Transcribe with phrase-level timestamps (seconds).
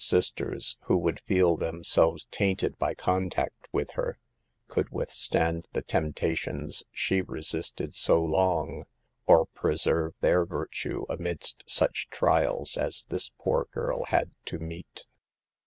[0.03, 4.17] sisters, who would feel themselves tainted by contact with her,
[4.67, 8.85] could withstand the tempta tions she resisted so long,
[9.27, 15.05] or preserve their virtue amidst such trials as this poor girl had to meet.